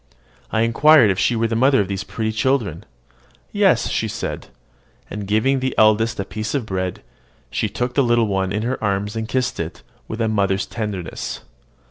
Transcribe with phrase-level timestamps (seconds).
[0.49, 2.85] I inquired if she were the mother of those pretty children.
[3.51, 4.47] "Yes," she said;
[5.11, 7.03] and, giving the eldest a piece of bread,
[7.51, 11.41] she took the little one in her arms and kissed it with a mother's tenderness.